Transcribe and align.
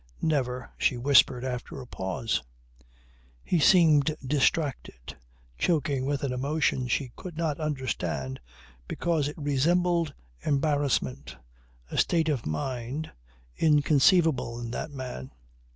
"Never," 0.23 0.71
she 0.79 0.97
whispered 0.97 1.45
after 1.45 1.79
a 1.79 1.85
pause. 1.85 2.41
He 3.43 3.59
seemed 3.59 4.15
distracted, 4.25 5.15
choking 5.59 6.07
with 6.07 6.23
an 6.23 6.33
emotion 6.33 6.87
she 6.87 7.11
could 7.15 7.37
not 7.37 7.59
understand 7.59 8.39
because 8.87 9.27
it 9.27 9.37
resembled 9.37 10.15
embarrassment, 10.43 11.37
a 11.91 11.99
state 11.99 12.29
of 12.29 12.47
mind 12.47 13.11
inconceivable 13.55 14.59
in 14.59 14.71
that 14.71 14.89
man. 14.89 15.29